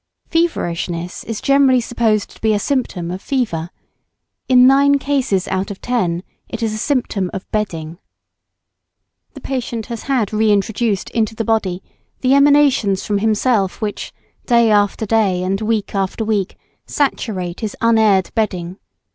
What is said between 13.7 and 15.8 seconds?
which day after day and